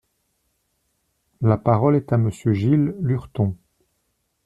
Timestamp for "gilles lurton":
2.53-3.55